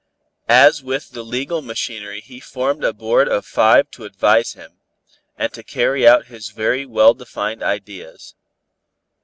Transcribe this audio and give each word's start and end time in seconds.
As 0.49 0.81
with 0.81 1.11
the 1.11 1.21
legal 1.21 1.61
machinery 1.61 2.21
he 2.21 2.39
formed 2.39 2.83
a 2.83 2.91
board 2.91 3.27
of 3.29 3.45
five 3.45 3.91
to 3.91 4.03
advise 4.05 4.55
with 4.55 4.63
him, 4.65 4.79
and 5.37 5.53
to 5.53 5.61
carry 5.61 6.07
out 6.07 6.25
his 6.25 6.49
very 6.49 6.87
well 6.87 7.13
defined 7.13 7.61
ideas. 7.61 8.33